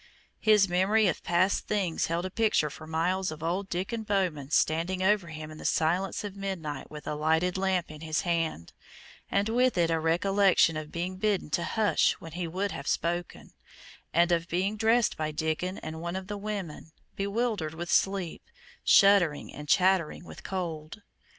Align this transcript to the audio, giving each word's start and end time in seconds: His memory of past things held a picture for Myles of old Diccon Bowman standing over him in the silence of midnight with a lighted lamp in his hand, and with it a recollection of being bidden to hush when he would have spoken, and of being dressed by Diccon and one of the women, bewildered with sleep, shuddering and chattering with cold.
His 0.39 0.67
memory 0.67 1.05
of 1.05 1.21
past 1.23 1.67
things 1.67 2.07
held 2.07 2.25
a 2.25 2.31
picture 2.31 2.71
for 2.71 2.87
Myles 2.87 3.29
of 3.29 3.43
old 3.43 3.69
Diccon 3.69 4.01
Bowman 4.01 4.49
standing 4.49 5.03
over 5.03 5.27
him 5.27 5.51
in 5.51 5.59
the 5.59 5.63
silence 5.63 6.23
of 6.23 6.35
midnight 6.35 6.89
with 6.89 7.05
a 7.05 7.13
lighted 7.13 7.55
lamp 7.55 7.91
in 7.91 8.01
his 8.01 8.21
hand, 8.21 8.73
and 9.29 9.47
with 9.47 9.77
it 9.77 9.91
a 9.91 9.99
recollection 9.99 10.75
of 10.75 10.91
being 10.91 11.17
bidden 11.17 11.51
to 11.51 11.63
hush 11.63 12.13
when 12.13 12.31
he 12.31 12.47
would 12.47 12.71
have 12.71 12.87
spoken, 12.87 13.53
and 14.11 14.31
of 14.31 14.47
being 14.47 14.75
dressed 14.75 15.17
by 15.17 15.31
Diccon 15.31 15.77
and 15.83 16.01
one 16.01 16.15
of 16.15 16.25
the 16.25 16.37
women, 16.37 16.91
bewildered 17.15 17.75
with 17.75 17.91
sleep, 17.91 18.41
shuddering 18.83 19.53
and 19.53 19.69
chattering 19.69 20.25
with 20.25 20.43
cold. 20.43 21.03